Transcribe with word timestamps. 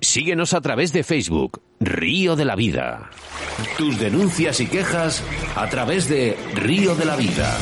Síguenos 0.00 0.54
a 0.54 0.62
través 0.62 0.92
de 0.92 1.04
Facebook, 1.04 1.60
Río 1.78 2.34
de 2.34 2.46
la 2.46 2.56
Vida. 2.56 3.10
Tus 3.76 3.98
denuncias 3.98 4.58
y 4.60 4.66
quejas 4.66 5.22
a 5.54 5.68
través 5.68 6.08
de 6.08 6.36
Río 6.54 6.94
de 6.94 7.04
la 7.04 7.16
Vida. 7.16 7.58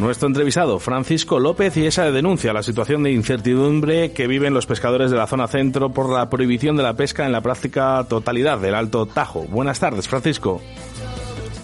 Nuestro 0.00 0.28
entrevistado, 0.28 0.78
Francisco 0.78 1.40
López, 1.40 1.76
y 1.76 1.84
esa 1.84 2.08
denuncia 2.12 2.52
la 2.52 2.62
situación 2.62 3.02
de 3.02 3.10
incertidumbre 3.10 4.12
que 4.12 4.28
viven 4.28 4.54
los 4.54 4.64
pescadores 4.64 5.10
de 5.10 5.16
la 5.16 5.26
zona 5.26 5.48
centro 5.48 5.90
por 5.90 6.08
la 6.08 6.30
prohibición 6.30 6.76
de 6.76 6.84
la 6.84 6.94
pesca 6.94 7.26
en 7.26 7.32
la 7.32 7.40
práctica 7.40 8.06
totalidad 8.08 8.60
del 8.60 8.76
Alto 8.76 9.06
Tajo. 9.06 9.46
Buenas 9.48 9.80
tardes, 9.80 10.06
Francisco. 10.06 10.60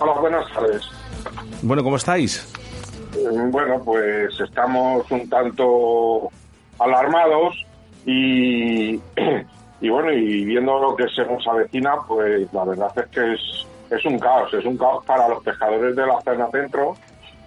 Hola, 0.00 0.14
buenas 0.20 0.52
tardes. 0.52 0.82
Bueno, 1.62 1.84
¿cómo 1.84 1.94
estáis? 1.94 2.52
Mm, 3.12 3.52
Bueno, 3.52 3.80
pues 3.84 4.40
estamos 4.40 5.08
un 5.12 5.30
tanto 5.30 6.28
alarmados 6.80 7.54
y, 8.04 8.94
y 9.80 9.88
bueno, 9.88 10.12
y 10.12 10.44
viendo 10.44 10.80
lo 10.80 10.96
que 10.96 11.04
se 11.14 11.24
nos 11.24 11.46
avecina, 11.46 11.98
pues 12.08 12.52
la 12.52 12.64
verdad 12.64 12.90
es 12.96 13.06
que 13.10 13.34
es, 13.34 13.66
es 13.96 14.04
un 14.04 14.18
caos, 14.18 14.52
es 14.52 14.64
un 14.64 14.76
caos 14.76 15.04
para 15.04 15.28
los 15.28 15.40
pescadores 15.44 15.94
de 15.94 16.04
la 16.04 16.20
zona 16.22 16.48
centro 16.50 16.96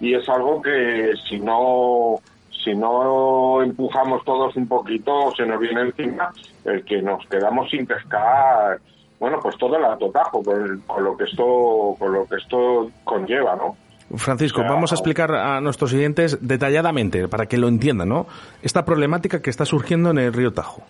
y 0.00 0.14
es 0.14 0.28
algo 0.28 0.60
que 0.62 1.12
si 1.28 1.38
no 1.38 2.16
si 2.64 2.74
no 2.74 3.62
empujamos 3.62 4.24
todos 4.24 4.54
un 4.56 4.66
poquito 4.66 5.32
se 5.36 5.46
nos 5.46 5.60
viene 5.60 5.82
encima 5.82 6.30
el 6.64 6.84
que 6.84 7.00
nos 7.02 7.26
quedamos 7.26 7.70
sin 7.70 7.86
pescar 7.86 8.78
bueno 9.18 9.38
pues 9.42 9.56
todo 9.56 9.76
el 9.76 9.84
alto 9.84 10.10
tajo 10.10 10.42
con, 10.42 10.80
con 10.86 11.04
lo 11.04 11.16
que 11.16 11.24
esto 11.24 11.94
con 11.98 12.12
lo 12.12 12.26
que 12.26 12.36
esto 12.36 12.90
conlleva 13.04 13.56
no 13.56 13.76
Francisco, 14.16 14.62
vamos 14.62 14.92
a 14.92 14.94
explicar 14.94 15.34
a 15.34 15.60
nuestros 15.60 15.92
oyentes 15.92 16.38
detalladamente, 16.40 17.28
para 17.28 17.44
que 17.44 17.58
lo 17.58 17.68
entiendan, 17.68 18.08
¿no? 18.08 18.26
Esta 18.62 18.84
problemática 18.84 19.42
que 19.42 19.50
está 19.50 19.66
surgiendo 19.66 20.10
en 20.10 20.18
el 20.18 20.32
río 20.32 20.50
Tajo. 20.50 20.82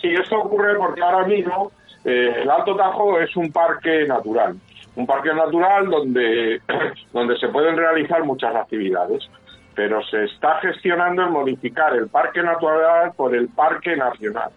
Sí, 0.00 0.08
esto 0.08 0.38
ocurre 0.38 0.74
porque 0.78 1.02
ahora 1.02 1.26
mismo 1.26 1.70
eh, 2.04 2.42
el 2.42 2.50
Alto 2.50 2.74
Tajo 2.76 3.20
es 3.20 3.36
un 3.36 3.52
parque 3.52 4.06
natural, 4.06 4.56
un 4.96 5.06
parque 5.06 5.32
natural 5.32 5.88
donde, 5.88 6.60
donde 7.12 7.36
se 7.38 7.48
pueden 7.48 7.76
realizar 7.76 8.24
muchas 8.24 8.54
actividades, 8.54 9.28
pero 9.74 10.02
se 10.04 10.24
está 10.24 10.58
gestionando 10.60 11.22
el 11.22 11.30
modificar 11.30 11.94
el 11.94 12.08
parque 12.08 12.42
natural 12.42 13.12
por 13.16 13.34
el 13.34 13.48
parque 13.48 13.96
nacional. 13.96 14.50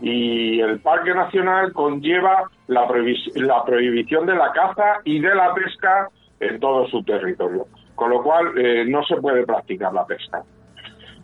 Y 0.00 0.60
el 0.60 0.78
parque 0.80 1.12
nacional 1.12 1.72
conlleva 1.72 2.48
la, 2.68 2.86
la 3.34 3.64
prohibición 3.64 4.26
de 4.26 4.36
la 4.36 4.52
caza 4.52 5.00
y 5.04 5.18
de 5.18 5.34
la 5.34 5.52
pesca 5.54 6.08
en 6.40 6.60
todo 6.60 6.86
su 6.86 7.02
territorio, 7.02 7.66
con 7.94 8.10
lo 8.10 8.22
cual 8.22 8.56
eh, 8.56 8.84
no 8.86 9.02
se 9.04 9.16
puede 9.16 9.44
practicar 9.44 9.92
la 9.92 10.06
pesca. 10.06 10.42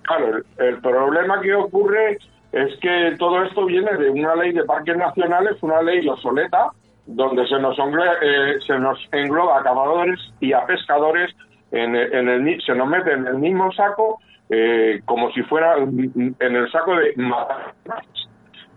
Claro, 0.03 0.37
el, 0.37 0.45
el 0.59 0.81
problema 0.81 1.41
que 1.41 1.55
ocurre 1.55 2.19
es 2.53 2.79
que 2.81 3.15
todo 3.19 3.43
esto 3.45 3.65
viene 3.65 3.97
de 3.97 4.11
una 4.11 4.35
ley 4.35 4.53
de 4.53 4.65
parques 4.65 4.97
nacionales, 4.97 5.57
una 5.63 5.81
ley 5.81 6.07
obsoleta, 6.09 6.71
donde 7.07 7.47
se 7.47 7.59
nos, 7.59 7.79
engloba, 7.79 8.13
eh, 8.23 8.55
se 8.67 8.79
nos 8.79 8.99
engloba 9.13 9.59
a 9.61 9.63
cazadores 9.63 10.19
y 10.41 10.53
a 10.53 10.65
pescadores, 10.67 11.35
en, 11.71 11.95
en 11.97 12.29
el, 12.29 12.61
se 12.63 12.75
nos 12.75 12.89
mete 12.89 13.13
en 13.13 13.27
el 13.27 13.39
mismo 13.39 13.71
saco 13.73 14.21
eh, 14.49 15.01
como 15.05 15.31
si 15.33 15.43
fuera 15.43 15.77
en 15.79 16.35
el 16.41 16.71
saco 16.71 16.97
de 16.97 17.13
matar. 17.17 17.73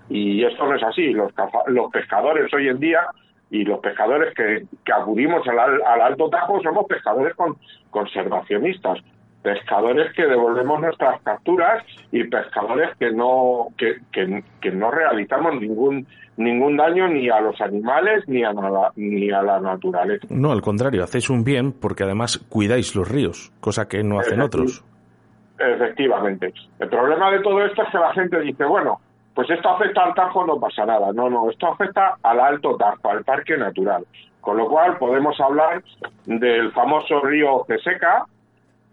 Y 0.09 0.44
esto 0.44 0.66
no 0.66 0.75
es 0.75 0.84
así. 0.84 1.11
Los, 1.11 1.31
los 1.67 1.92
pescadores 1.92 2.52
hoy 2.53 2.69
en 2.69 2.80
día 2.80 3.02
y 3.50 3.64
los 3.66 3.80
pescadores 3.80 4.34
que, 4.34 4.64
que 4.86 4.94
acudimos 4.94 5.45
al- 5.47 5.81
al 5.84 6.02
Alto 6.02 6.30
Tajo 6.30 6.62
somos 6.62 6.86
pescadores 6.88 7.34
con, 7.36 7.56
conservacionistas, 7.91 9.00
pescadores 9.42 10.14
que 10.14 10.26
devolvemos 10.26 10.81
nuestras 10.81 11.22
capturas 11.22 11.84
y 12.12 12.24
pescadores 12.25 12.96
que 12.98 13.12
no 13.12 13.68
que, 13.78 13.98
que, 14.12 14.44
que 14.62 14.72
no 14.72 14.92
realizamos 14.92 15.62
ningún 15.62 16.08
ningún 16.38 16.78
daño 16.78 17.08
ni 17.08 17.30
a 17.30 17.40
los 17.42 17.59
animales 17.62 18.24
ni 18.28 18.44
a 18.44 18.53
nada, 18.53 18.92
ni 18.96 19.31
a 19.31 19.42
la 19.42 19.59
naturaleza. 19.59 20.28
No, 20.30 20.52
al 20.52 20.62
contrario, 20.62 21.03
hacéis 21.03 21.30
un 21.30 21.44
bien 21.44 21.74
porque 21.74 22.03
además 22.03 22.38
cuidáis 22.50 22.96
los 22.96 23.09
ríos, 23.09 23.52
cosa 23.59 23.88
que 23.88 24.03
no 24.03 24.20
hacen 24.20 24.42
otros. 24.42 24.84
Efectivamente. 25.59 26.53
El 26.80 26.90
problema 26.90 27.31
de 27.31 27.42
todo 27.42 27.66
esto 27.66 27.81
es 27.81 27.90
que 27.90 27.97
la 27.97 28.14
gente 28.14 28.40
dice, 28.42 28.64
bueno, 28.66 29.00
pues 29.34 29.50
esto 29.50 29.70
afecta 29.70 30.03
al 30.03 30.14
Tajo, 30.14 30.46
no 30.46 30.59
pasa 30.59 30.86
nada. 30.86 31.12
No, 31.14 31.30
no, 31.30 31.50
esto 31.50 31.68
afecta 31.68 32.18
al 32.22 32.40
Alto 32.40 32.76
Tajo, 32.78 33.09
al 33.09 33.24
parque 33.24 33.58
natural. 33.58 34.06
Con 34.42 34.58
lo 34.58 34.68
cual 34.68 34.97
podemos 34.97 35.40
hablar 35.40 35.84
del 36.26 36.72
famoso 36.72 37.20
río 37.22 37.66
Ceseca, 37.68 38.26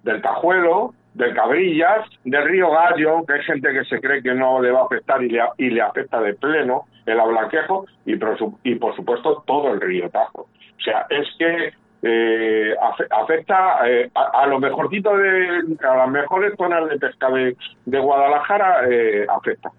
del 0.05 0.23
Tajuelo, 0.23 0.95
del 1.15 1.35
Cabrillas, 1.35 2.07
del 2.25 2.45
río 2.45 2.71
Gallo, 2.71 3.25
que 3.27 3.33
hay 3.35 3.43
gente 3.43 3.73
que 3.73 3.85
se 3.85 4.01
cree 4.01 4.23
que 4.23 4.35
no 4.35 4.61
le 4.63 4.71
va 4.71 4.83
a 4.83 4.85
afectar 4.85 5.23
y 5.23 5.29
le, 5.29 5.41
y 5.59 5.71
le 5.71 5.83
afecta 5.83 6.21
de 6.21 6.35
pleno, 6.35 6.85
el 7.07 7.19
Ablanquejo, 7.19 7.87
y 8.07 8.17
por, 8.17 8.37
y 8.63 8.75
por 8.77 8.95
supuesto 8.97 9.43
todo 9.47 9.73
el 9.75 9.81
río 9.81 10.09
Tajo. 10.11 10.43
O 10.43 10.81
sea, 10.85 11.07
es 11.11 11.27
que 11.39 11.73
eh, 12.07 12.75
afe- 12.81 13.07
afecta 13.11 13.89
eh, 13.89 14.11
a, 14.15 14.43
a 14.43 14.47
lo 14.47 14.59
mejorcito 14.61 15.17
de 15.17 15.77
a 15.89 15.97
las 15.97 16.11
mejores 16.11 16.53
zonas 16.59 16.89
de 16.91 16.99
pesca 16.99 17.29
de, 17.31 17.99
Guadalajara 17.99 18.89
eh, 18.91 19.27
afecta. 19.29 19.71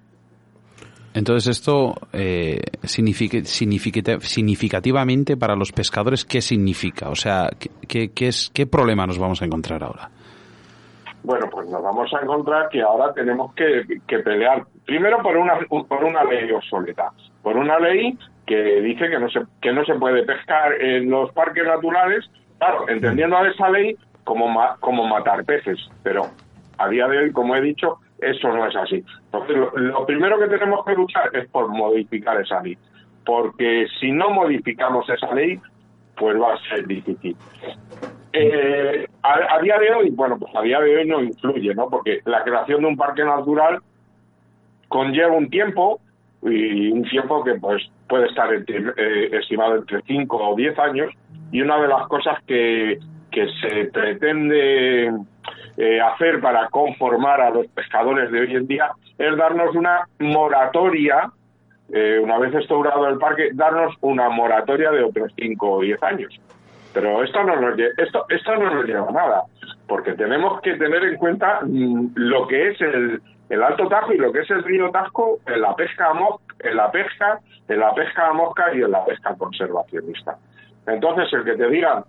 Entonces 1.14 1.58
esto 1.60 1.96
eh, 2.12 2.60
significa, 2.84 3.38
significa- 3.44 4.20
significativamente 4.20 5.38
para 5.38 5.56
los 5.56 5.72
pescadores, 5.72 6.26
¿qué 6.26 6.42
significa? 6.42 7.10
O 7.10 7.16
sea, 7.16 7.50
¿qué, 7.60 7.70
qué, 7.88 8.12
qué 8.14 8.28
es, 8.28 8.50
¿qué 8.54 8.66
problema 8.68 9.06
nos 9.06 9.18
vamos 9.18 9.42
a 9.42 9.46
encontrar 9.46 9.82
ahora? 9.84 10.10
Pues 11.66 11.74
nos 11.74 11.82
vamos 11.84 12.14
a 12.14 12.22
encontrar 12.22 12.70
que 12.70 12.84
ahora 12.84 13.12
tenemos 13.14 13.52
que, 13.56 13.86
que 14.08 14.20
pelear 14.20 14.66
primero 14.86 15.18
por 15.24 15.36
una 15.36 15.58
por 15.68 16.04
una 16.04 16.24
ley 16.24 16.52
obsoleta, 16.52 17.10
por 17.42 17.58
una 17.58 17.80
ley 17.80 18.16
que 18.46 18.82
dice 18.82 19.10
que 19.10 19.18
no 19.18 19.28
se 19.32 19.42
que 19.64 19.74
no 19.74 19.84
se 19.84 19.96
puede 19.96 20.22
pescar 20.26 20.74
en 20.80 21.10
los 21.10 21.32
parques 21.34 21.66
naturales, 21.66 22.24
claro, 22.60 22.88
entendiendo 22.88 23.36
a 23.38 23.48
esa 23.50 23.68
ley 23.72 23.96
como 24.24 24.48
ma- 24.48 24.78
como 24.80 25.08
matar 25.08 25.44
peces, 25.44 25.80
pero 26.04 26.28
a 26.78 26.88
día 26.88 27.08
de 27.08 27.18
hoy, 27.18 27.32
como 27.32 27.56
he 27.56 27.62
dicho, 27.62 27.98
eso 28.20 28.50
no 28.50 28.68
es 28.68 28.76
así. 28.76 29.04
Lo 29.32 30.06
primero 30.06 30.38
que 30.38 30.48
tenemos 30.48 30.86
que 30.86 30.94
luchar 30.94 31.36
es 31.36 31.50
por 31.50 31.68
modificar 31.70 32.40
esa 32.42 32.62
ley, 32.62 32.78
porque 33.26 33.88
si 34.00 34.12
no 34.12 34.30
modificamos 34.30 35.10
esa 35.10 35.34
ley, 35.34 35.60
pues 36.16 36.40
va 36.40 36.54
a 36.54 36.60
ser 36.70 36.86
difícil. 36.86 37.36
Eh, 38.34 39.08
a, 39.26 39.56
a 39.56 39.62
día 39.62 39.78
de 39.78 39.92
hoy, 39.92 40.10
bueno, 40.12 40.38
pues 40.38 40.54
a 40.56 40.62
día 40.62 40.80
de 40.80 40.98
hoy 40.98 41.08
no 41.08 41.22
influye, 41.22 41.74
¿no? 41.74 41.90
Porque 41.90 42.22
la 42.26 42.44
creación 42.44 42.82
de 42.82 42.88
un 42.88 42.98
parque 42.98 43.24
natural 43.24 43.80
conlleva 44.88 45.34
un 45.34 45.50
tiempo 45.50 46.00
y 46.44 46.92
un 46.92 47.04
tiempo 47.04 47.44
que 47.44 47.56
pues 47.56 47.84
puede 48.08 48.28
estar 48.28 48.54
entre, 48.54 48.78
eh, 48.98 49.30
estimado 49.34 49.78
entre 49.78 50.02
5 50.04 50.38
o 50.38 50.56
10 50.56 50.80
años 50.80 51.12
y 51.52 51.62
una 51.62 51.82
de 51.82 51.88
las 51.88 52.08
cosas 52.08 52.38
que, 52.46 53.00
que 53.32 53.48
se 53.62 53.86
pretende 53.86 55.12
eh, 55.78 56.02
hacer 56.02 56.40
para 56.40 56.70
conformar 56.70 57.42
a 57.42 57.50
los 57.50 57.68
pescadores 57.68 58.32
de 58.32 58.42
hoy 58.42 58.56
en 58.56 58.68
día 58.68 58.92
es 59.18 59.36
darnos 59.38 59.76
una 59.76 60.08
moratoria 60.20 61.32
eh, 61.92 62.20
una 62.22 62.40
vez 62.40 62.54
instaurado 62.54 63.08
el 63.08 63.18
parque, 63.18 63.50
darnos 63.54 63.96
una 64.02 64.30
moratoria 64.30 64.92
de 64.92 65.04
otros 65.04 65.32
5 65.38 65.72
o 65.72 65.82
10 65.82 66.04
años. 66.04 66.40
Pero 66.96 67.22
esto 67.24 67.44
no 67.44 67.60
nos, 67.60 67.78
esto, 67.98 68.26
esto 68.30 68.56
no 68.56 68.74
nos 68.74 68.86
lleva 68.86 69.08
a 69.10 69.12
nada, 69.12 69.44
porque 69.86 70.14
tenemos 70.14 70.62
que 70.62 70.76
tener 70.78 71.04
en 71.04 71.18
cuenta 71.18 71.60
mm, 71.62 72.14
lo 72.16 72.48
que 72.48 72.70
es 72.70 72.80
el, 72.82 73.22
el 73.50 73.62
Alto 73.62 73.88
Tajo 73.90 74.14
y 74.14 74.18
lo 74.18 74.32
que 74.32 74.40
es 74.40 74.50
el 74.50 74.64
río 74.64 74.90
Tasco 74.92 75.40
en 75.46 75.60
la 75.60 75.76
pesca 75.76 76.10
a 76.10 76.14
mosca, 76.14 76.56
en 76.62 76.78
la 76.78 76.90
pesca, 76.90 77.40
en 77.68 77.80
la 77.80 77.94
pesca 77.94 78.30
a 78.30 78.34
mosca 78.34 78.74
y 78.74 78.82
en 78.82 78.92
la 78.92 79.04
pesca 79.04 79.36
conservacionista. 79.38 80.38
Entonces, 80.88 81.32
el 81.34 81.44
que 81.44 81.56
te 81.58 81.70
digan, 81.70 82.06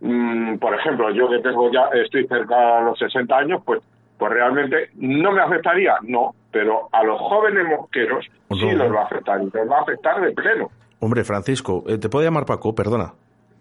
mm, 0.00 0.56
por 0.56 0.74
ejemplo, 0.74 1.10
yo 1.10 1.28
que 1.28 1.40
tengo 1.40 1.70
ya, 1.70 1.88
estoy 1.92 2.26
cerca 2.26 2.78
de 2.78 2.84
los 2.86 2.98
60 2.98 3.36
años, 3.36 3.62
pues, 3.64 3.82
pues 4.18 4.32
realmente 4.32 4.88
no 4.96 5.32
me 5.32 5.42
afectaría, 5.42 5.96
no, 6.02 6.34
pero 6.50 6.88
a 6.92 7.04
los 7.04 7.20
jóvenes 7.20 7.66
mosqueros 7.68 8.24
sí 8.52 8.66
No. 8.72 8.84
los 8.84 8.94
va 8.94 9.02
a 9.02 9.04
afectar 9.04 9.40
y 9.42 9.44
les 9.44 9.70
va 9.70 9.78
a 9.78 9.82
afectar 9.82 10.20
de 10.20 10.32
pleno. 10.32 10.70
Hombre, 11.00 11.24
Francisco, 11.24 11.84
eh, 11.86 11.98
¿te 11.98 12.08
puedo 12.08 12.24
llamar 12.24 12.46
Paco? 12.46 12.74
Perdona. 12.74 13.12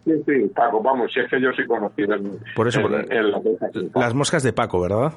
Sí, 0.07 0.13
sí, 0.25 0.47
Paco, 0.55 0.81
vamos, 0.81 1.11
si 1.13 1.19
es 1.19 1.29
que 1.29 1.41
yo 1.41 1.51
soy 1.51 1.65
conocido 1.67 2.15
en, 2.15 2.39
Por 2.55 2.67
eso, 2.69 2.79
en- 2.79 2.87
por- 2.87 3.13
en 3.13 3.31
la 3.31 3.39
pesca 3.41 3.65
aquí, 3.65 3.89
Las 3.93 4.13
moscas 4.13 4.41
de 4.43 4.53
Paco, 4.53 4.79
¿verdad? 4.79 5.11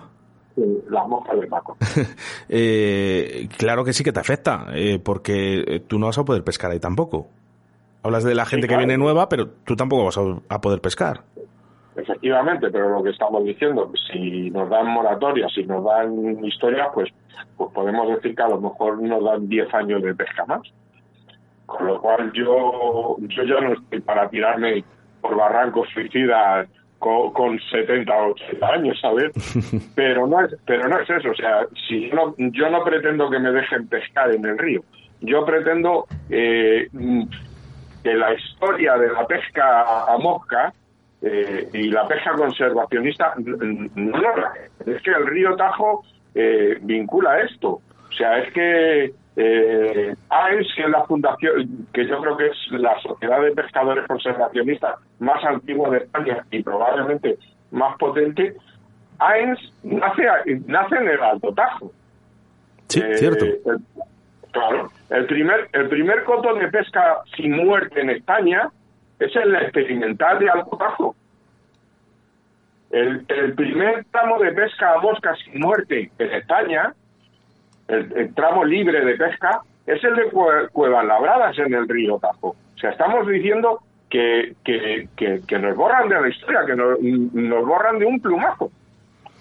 sí, 0.57 0.65
las 0.91 1.07
moscas 1.07 1.41
de 1.41 1.47
Paco. 1.47 1.77
Eh, 2.49 3.49
claro 3.57 3.85
que 3.85 3.93
sí 3.93 4.03
que 4.03 4.13
te 4.13 4.19
afecta, 4.21 4.67
eh, 4.75 4.99
porque 5.03 5.63
eh, 5.67 5.81
tú 5.81 5.99
no 6.01 6.07
vas 6.07 6.19
a 6.19 6.25
poder 6.25 6.43
pescar 6.43 6.71
ahí 6.73 6.81
tampoco. 6.81 7.29
Hablas 8.03 8.25
de 8.25 8.35
la 8.35 8.47
gente 8.47 8.63
que 8.67 8.75
claro. 8.75 8.87
viene 8.87 8.99
nueva, 8.99 9.29
pero 9.29 9.47
tú 9.65 9.77
tampoco 9.77 10.05
vas 10.07 10.19
a, 10.19 10.23
a 10.55 10.61
poder 10.61 10.81
pescar. 10.81 11.21
Efectivamente, 11.95 12.69
pero 12.71 12.89
lo 12.91 13.03
que 13.03 13.11
estamos 13.11 13.45
diciendo, 13.45 13.93
si 14.11 14.51
nos 14.51 14.69
dan 14.71 14.87
moratorias, 14.89 15.53
si 15.55 15.65
nos 15.65 15.85
dan 15.85 16.45
historias, 16.45 16.89
pues, 16.95 17.11
pues 17.57 17.71
podemos 17.73 18.09
decir 18.09 18.35
que 18.35 18.43
a 18.43 18.49
lo 18.49 18.61
mejor 18.61 19.01
nos 19.03 19.23
dan 19.23 19.49
10 19.49 19.73
años 19.75 20.03
de 20.03 20.15
pesca 20.15 20.45
más. 20.47 20.63
Con 21.71 21.87
lo 21.87 22.01
cual 22.01 22.33
yo, 22.33 23.17
yo 23.21 23.45
ya 23.45 23.61
no 23.61 23.75
estoy 23.75 24.01
para 24.01 24.29
tirarme 24.29 24.83
por 25.21 25.37
barrancos 25.37 25.89
suicidas 25.91 26.69
con, 26.99 27.33
con 27.33 27.61
70 27.61 28.13
o 28.13 28.33
80 28.33 28.67
años, 28.67 28.99
¿sabes? 29.01 29.31
Pero 29.95 30.27
no 30.27 30.41
es, 30.45 30.57
pero 30.67 30.89
no 30.89 30.99
es 30.99 31.09
eso. 31.09 31.31
O 31.31 31.35
sea, 31.35 31.65
si 31.89 32.09
yo 32.09 32.15
no, 32.17 32.35
yo 32.37 32.71
no 32.71 32.83
pretendo 32.83 33.31
que 33.31 33.39
me 33.39 33.53
dejen 33.53 33.87
pescar 33.87 34.35
en 34.35 34.45
el 34.45 34.59
río. 34.59 34.83
Yo 35.21 35.45
pretendo 35.45 36.07
eh, 36.29 36.89
que 38.03 38.15
la 38.15 38.35
historia 38.35 38.97
de 38.97 39.13
la 39.13 39.27
pesca 39.29 40.13
a 40.13 40.19
mosca 40.19 40.73
eh, 41.23 41.69
y 41.73 41.85
la 41.91 42.09
pesca 42.09 42.33
conservacionista 42.33 43.35
no, 43.37 43.57
no, 43.95 44.33
es 44.87 45.03
que 45.03 45.11
el 45.11 45.27
río 45.27 45.55
Tajo 45.55 46.03
eh, 46.35 46.79
vincula 46.83 47.41
esto. 47.43 47.81
O 48.09 48.13
sea, 48.13 48.39
es 48.39 48.53
que 48.53 49.13
eh, 49.37 50.15
AES, 50.29 50.67
que 50.75 50.83
es 50.83 50.91
la 50.91 51.05
fundación, 51.05 51.87
que 51.93 52.07
yo 52.07 52.21
creo 52.21 52.37
que 52.37 52.47
es 52.49 52.57
la 52.73 53.01
sociedad 53.01 53.41
de 53.41 53.53
pescadores 53.53 54.07
conservacionistas 54.07 54.97
más 55.19 55.43
antigua 55.45 55.91
de 55.91 55.99
España 55.99 56.45
y 56.51 56.63
probablemente 56.63 57.39
más 57.71 57.97
potente, 57.97 58.57
AES 59.19 59.59
nace, 59.83 60.23
nace 60.67 60.97
en 60.97 61.09
el 61.09 61.21
Alto 61.21 61.53
Tajo. 61.55 61.93
Sí, 62.89 63.03
cierto. 63.15 63.47
claro, 64.51 64.91
el 65.11 65.27
primer, 65.27 65.69
el 65.73 65.89
primer 65.89 66.25
coto 66.25 66.55
de 66.55 66.69
pesca 66.69 67.19
sin 67.37 67.53
muerte 67.53 68.01
en 68.01 68.11
España 68.11 68.69
es 69.21 69.35
el 69.37 69.55
experimental 69.55 70.39
de 70.41 70.51
Alto 70.51 70.77
Tajo. 70.77 71.15
El, 72.91 73.25
el, 73.29 73.55
primer 73.55 74.05
tramo 74.07 74.41
de 74.41 74.51
pesca 74.51 74.95
a 74.95 75.01
mosca 75.01 75.37
sin 75.45 75.61
muerte 75.61 76.11
en 76.19 76.33
España, 76.33 76.93
el, 77.91 78.35
tramo 78.35 78.65
libre 78.65 79.05
de 79.05 79.17
pesca, 79.17 79.61
es 79.87 80.03
el 80.05 80.17
de 80.17 80.31
Cuevas 80.73 81.05
Labradas 81.05 81.59
en 81.59 81.75
el 81.75 81.89
río 81.89 82.19
Tajo. 82.19 82.49
O 82.49 82.79
sea, 82.79 82.91
estamos 82.91 83.27
diciendo 83.27 83.81
que, 84.09 84.55
que, 84.65 85.09
que, 85.17 85.59
nos 85.59 85.77
borran 85.77 86.09
de 86.09 86.21
la 86.21 86.29
historia, 86.29 86.61
que 86.67 86.75
nos, 86.75 87.01
nos 87.01 87.67
borran 87.67 87.99
de 87.99 88.07
un 88.07 88.21
plumazo. 88.21 88.71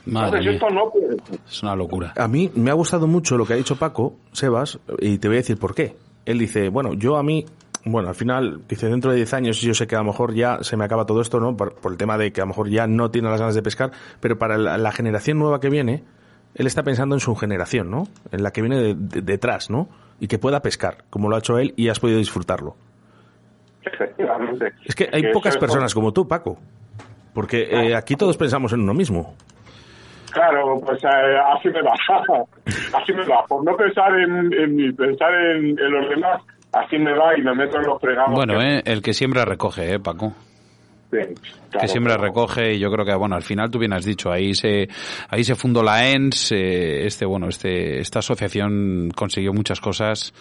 Madre 0.05 0.53
esto 0.53 0.69
no 0.69 0.89
puede 0.89 1.17
Es 1.47 1.61
una 1.61 1.75
locura. 1.75 2.13
A 2.17 2.27
mí 2.27 2.49
me 2.55 2.71
ha 2.71 2.73
gustado 2.73 3.05
mucho 3.05 3.37
lo 3.37 3.45
que 3.45 3.53
ha 3.53 3.57
dicho 3.57 3.77
Paco, 3.77 4.15
Sebas, 4.31 4.79
y 4.99 5.19
te 5.19 5.27
voy 5.27 5.37
a 5.37 5.41
decir 5.41 5.59
por 5.59 5.75
qué. 5.75 5.95
Él 6.25 6.39
dice, 6.39 6.69
bueno, 6.69 6.93
yo 6.93 7.17
a 7.17 7.23
mí 7.23 7.45
bueno, 7.85 8.09
al 8.09 8.15
final, 8.15 8.61
dice, 8.67 8.87
dentro 8.87 9.11
de 9.11 9.17
10 9.17 9.33
años 9.33 9.61
yo 9.61 9.73
sé 9.73 9.87
que 9.87 9.95
a 9.95 9.99
lo 9.99 10.05
mejor 10.05 10.33
ya 10.33 10.59
se 10.61 10.75
me 10.75 10.83
acaba 10.83 11.05
todo 11.05 11.21
esto, 11.21 11.39
¿no? 11.39 11.55
Por, 11.55 11.75
el 11.85 11.97
tema 11.97 12.17
de 12.17 12.31
que 12.31 12.41
a 12.41 12.43
lo 12.43 12.49
mejor 12.49 12.69
ya 12.69 12.87
no 12.87 13.09
tiene 13.09 13.29
las 13.29 13.39
ganas 13.39 13.55
de 13.55 13.61
pescar, 13.61 13.91
pero 14.19 14.37
para 14.37 14.57
la, 14.57 14.91
generación 14.91 15.39
nueva 15.39 15.59
que 15.59 15.69
viene, 15.69 16.03
él 16.55 16.67
está 16.67 16.83
pensando 16.83 17.15
en 17.15 17.19
su 17.19 17.35
generación, 17.35 17.89
¿no? 17.89 18.03
En 18.31 18.43
la 18.43 18.51
que 18.51 18.61
viene 18.61 18.95
detrás, 18.95 19.69
¿no? 19.69 19.87
Y 20.19 20.27
que 20.27 20.37
pueda 20.37 20.61
pescar, 20.61 21.03
como 21.09 21.29
lo 21.29 21.35
ha 21.35 21.39
hecho 21.39 21.57
él 21.57 21.73
y 21.77 21.89
has 21.89 21.99
podido 21.99 22.19
disfrutarlo. 22.19 22.75
Efectivamente. 23.83 24.73
Es 24.85 24.95
que 24.95 25.09
hay 25.11 25.31
pocas 25.31 25.57
personas 25.57 25.93
como 25.93 26.11
tú, 26.11 26.27
Paco, 26.27 26.57
porque 27.33 27.69
eh, 27.69 27.95
aquí 27.95 28.15
todos 28.15 28.37
pensamos 28.37 28.73
en 28.73 28.81
uno 28.81 28.93
mismo. 28.93 29.35
Claro, 30.31 30.79
pues 30.85 31.03
eh, 31.03 31.37
así 31.57 31.69
me 31.69 31.81
va, 31.81 31.93
así 32.93 33.13
me 33.13 33.25
va, 33.25 33.43
por 33.47 33.63
no 33.63 33.75
pensar 33.75 34.11
en, 34.19 34.53
en 34.53 34.95
pensar 34.95 35.33
en 35.33 35.75
los 35.75 36.09
demás, 36.09 36.41
así 36.71 36.97
me 36.97 37.13
va 37.13 37.37
y 37.37 37.41
me 37.41 37.53
meto 37.55 37.77
en 37.77 37.85
los 37.85 37.99
fregados. 37.99 38.33
Bueno, 38.33 38.61
eh, 38.61 38.81
el 38.85 39.01
que 39.01 39.13
siempre 39.13 39.43
recoge, 39.45 39.93
¿eh, 39.93 39.99
Paco? 39.99 40.33
Que 41.11 41.87
siempre 41.87 42.15
recoge 42.17 42.73
y 42.73 42.79
yo 42.79 42.91
creo 42.91 43.05
que 43.05 43.15
bueno 43.15 43.35
al 43.35 43.41
final 43.41 43.71
tú 43.71 43.79
bien 43.79 43.93
has 43.93 44.05
dicho 44.05 44.31
ahí 44.31 44.53
se 44.53 44.87
ahí 45.29 45.43
se 45.43 45.55
fundó 45.55 45.81
la 45.81 46.07
ENS 46.07 46.51
eh, 46.51 47.05
este 47.05 47.25
bueno 47.25 47.47
este 47.47 47.99
esta 47.99 48.19
asociación 48.19 49.09
consiguió 49.15 49.51
muchas 49.51 49.81
cosas 49.81 50.33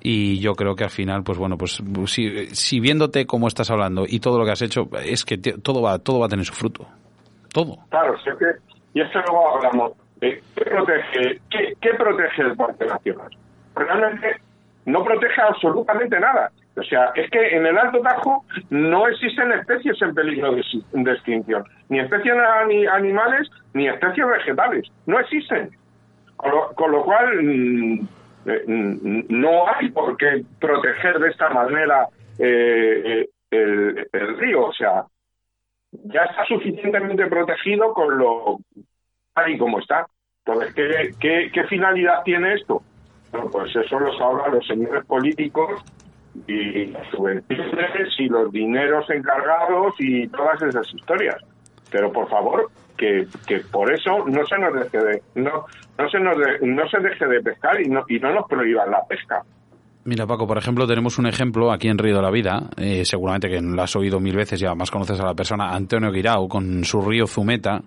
y 0.00 0.38
yo 0.38 0.54
creo 0.54 0.74
que 0.74 0.84
al 0.84 0.90
final 0.90 1.24
pues 1.24 1.36
bueno 1.36 1.58
pues 1.58 1.82
si, 2.06 2.46
si 2.54 2.80
viéndote 2.80 3.26
cómo 3.26 3.48
estás 3.48 3.70
hablando 3.70 4.04
y 4.06 4.20
todo 4.20 4.38
lo 4.38 4.46
que 4.46 4.52
has 4.52 4.62
hecho 4.62 4.88
es 5.04 5.24
que 5.24 5.36
todo 5.36 5.82
va 5.82 5.98
todo 5.98 6.20
va 6.20 6.26
a 6.26 6.30
tener 6.30 6.46
su 6.46 6.54
fruto. 6.54 6.86
Todo. 7.52 7.76
Claro 7.90 8.16
sí 8.24 8.30
que 8.38 8.98
y 8.98 9.02
eso 9.02 9.18
luego 9.26 9.56
hablamos 9.56 9.92
de 10.20 10.42
qué 10.54 10.64
protege 10.64 11.40
qué, 11.50 11.74
qué 11.80 11.90
protege 11.98 12.42
el 12.42 12.56
parque 12.56 12.86
nacional. 12.86 13.36
Realmente 13.74 14.40
no 14.86 15.04
protege 15.04 15.42
absolutamente 15.42 16.18
nada. 16.18 16.50
O 16.78 16.82
sea, 16.84 17.10
es 17.14 17.30
que 17.30 17.56
en 17.56 17.66
el 17.66 17.76
Alto 17.76 18.00
Tajo 18.00 18.44
no 18.70 19.08
existen 19.08 19.52
especies 19.52 20.00
en 20.00 20.14
peligro 20.14 20.52
de, 20.52 21.12
extinción, 21.12 21.64
ni 21.88 21.98
especies 21.98 22.34
animales 22.92 23.50
ni 23.74 23.88
especies 23.88 24.26
vegetales, 24.26 24.88
no 25.06 25.18
existen. 25.18 25.70
Con 26.36 26.92
lo, 26.92 27.02
cual, 27.02 27.42
mm, 27.42 28.08
eh, 28.46 28.64
mm, 28.66 29.20
no 29.28 29.66
hay 29.68 29.90
por 29.90 30.16
qué 30.16 30.44
proteger 30.60 31.18
de 31.18 31.30
esta 31.30 31.48
manera 31.50 32.06
eh, 32.38 33.26
el, 33.50 34.38
río. 34.38 34.66
O 34.66 34.72
sea, 34.72 35.04
ya 35.90 36.22
está 36.22 36.44
suficientemente 36.46 37.26
protegido 37.26 37.92
con 37.92 38.18
lo 38.18 38.58
ahí 39.34 39.58
como 39.58 39.80
está. 39.80 40.06
Entonces, 40.44 41.16
qué 41.18 41.64
finalidad 41.68 42.22
tiene 42.22 42.54
esto? 42.54 42.82
Pues 43.52 43.74
eso 43.74 43.98
lo 43.98 44.16
sabrán 44.16 44.54
los 44.54 44.66
señores 44.66 45.04
políticos 45.04 45.84
y 46.46 46.86
las 46.86 47.06
y 48.18 48.28
los 48.28 48.52
dineros 48.52 49.08
encargados 49.10 49.94
y 49.98 50.28
todas 50.28 50.60
esas 50.62 50.92
historias. 50.94 51.36
Pero 51.90 52.12
por 52.12 52.28
favor, 52.28 52.70
que, 52.96 53.26
que 53.46 53.60
por 53.60 53.92
eso 53.92 54.26
no 54.26 54.44
se 54.46 54.58
nos 54.58 54.74
deje 54.74 54.98
de, 54.98 55.22
no, 55.36 55.64
no 55.96 56.10
se 56.10 56.18
nos 56.20 56.36
no 56.62 56.88
se 56.88 57.00
deje 57.00 57.26
de 57.26 57.40
pescar 57.40 57.80
y 57.80 57.88
no, 57.88 58.04
y 58.08 58.18
no 58.18 58.34
nos 58.34 58.46
prohíban 58.46 58.90
la 58.90 59.04
pesca. 59.06 59.42
Mira, 60.04 60.26
Paco, 60.26 60.46
por 60.46 60.56
ejemplo, 60.56 60.86
tenemos 60.86 61.18
un 61.18 61.26
ejemplo 61.26 61.70
aquí 61.70 61.88
en 61.88 61.98
Río 61.98 62.16
de 62.16 62.22
la 62.22 62.30
Vida, 62.30 62.70
eh, 62.78 63.04
seguramente 63.04 63.48
que 63.48 63.60
lo 63.60 63.82
has 63.82 63.94
oído 63.94 64.20
mil 64.20 64.36
veces 64.36 64.60
y 64.62 64.66
además 64.66 64.90
conoces 64.90 65.20
a 65.20 65.24
la 65.24 65.34
persona, 65.34 65.74
Antonio 65.74 66.10
Guirao, 66.10 66.48
con 66.48 66.84
su 66.84 67.02
río 67.02 67.26
Zumeta, 67.26 67.82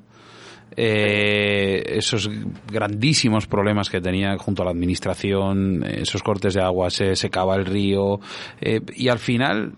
eh, 0.75 1.83
esos 1.85 2.29
grandísimos 2.71 3.47
problemas 3.47 3.89
que 3.89 4.01
tenía 4.01 4.37
junto 4.37 4.61
a 4.61 4.65
la 4.65 4.71
administración, 4.71 5.83
esos 5.83 6.23
cortes 6.23 6.53
de 6.53 6.61
agua, 6.61 6.89
se 6.89 7.15
secaba 7.15 7.55
el 7.55 7.65
río, 7.65 8.19
eh, 8.59 8.81
y 8.95 9.09
al 9.09 9.19
final 9.19 9.73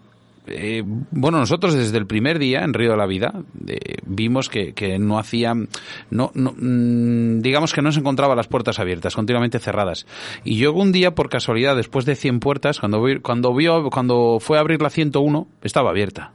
eh, 0.45 0.83
bueno, 0.85 1.39
nosotros 1.39 1.73
desde 1.73 1.97
el 1.97 2.05
primer 2.05 2.37
día 2.37 2.63
en 2.63 2.73
Río 2.73 2.91
de 2.91 2.97
la 2.97 3.05
Vida 3.05 3.33
eh, 3.67 3.95
vimos 4.05 4.49
que, 4.49 4.73
que, 4.73 4.99
no 4.99 5.17
hacían, 5.17 5.69
no, 6.09 6.31
no 6.33 6.53
mm, 6.57 7.39
digamos 7.39 7.73
que 7.73 7.81
no 7.81 7.91
se 7.91 7.99
encontraba 7.99 8.35
las 8.35 8.47
puertas 8.47 8.79
abiertas, 8.79 9.15
continuamente 9.15 9.59
cerradas. 9.59 10.05
Y 10.43 10.57
yo 10.57 10.73
un 10.73 10.91
día, 10.91 11.15
por 11.15 11.29
casualidad, 11.29 11.75
después 11.75 12.05
de 12.05 12.15
100 12.15 12.39
puertas, 12.39 12.79
cuando, 12.79 13.01
cuando, 13.21 13.53
vio, 13.55 13.89
cuando 13.89 14.39
fue 14.39 14.57
a 14.57 14.61
abrir 14.61 14.81
la 14.81 14.89
101, 14.89 15.47
estaba 15.61 15.91
abierta. 15.91 16.33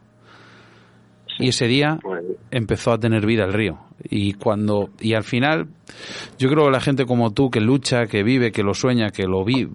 Y 1.38 1.48
ese 1.48 1.66
día 1.66 1.98
pues 2.02 2.24
empezó 2.50 2.92
a 2.92 2.98
tener 2.98 3.24
vida 3.26 3.44
el 3.44 3.52
río. 3.52 3.78
Y 4.04 4.34
cuando, 4.34 4.90
y 5.00 5.14
al 5.14 5.24
final, 5.24 5.66
yo 6.38 6.48
creo 6.48 6.66
que 6.66 6.70
la 6.70 6.80
gente 6.80 7.04
como 7.06 7.32
tú 7.32 7.50
que 7.50 7.60
lucha, 7.60 8.06
que 8.06 8.22
vive, 8.22 8.52
que 8.52 8.62
lo 8.62 8.74
sueña, 8.74 9.10
que 9.10 9.24
lo 9.24 9.44
vi, 9.44 9.68